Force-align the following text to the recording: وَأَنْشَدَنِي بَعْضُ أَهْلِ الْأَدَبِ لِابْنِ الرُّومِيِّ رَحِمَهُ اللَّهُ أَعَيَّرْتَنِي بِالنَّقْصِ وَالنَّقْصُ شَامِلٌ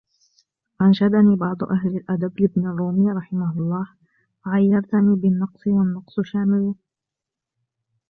وَأَنْشَدَنِي 0.81 1.35
بَعْضُ 1.35 1.63
أَهْلِ 1.63 1.97
الْأَدَبِ 1.97 2.39
لِابْنِ 2.39 2.67
الرُّومِيِّ 2.67 3.11
رَحِمَهُ 3.11 3.57
اللَّهُ 3.59 3.87
أَعَيَّرْتَنِي 4.47 5.15
بِالنَّقْصِ 5.15 5.67
وَالنَّقْصُ 5.67 6.19
شَامِلٌ 6.23 6.75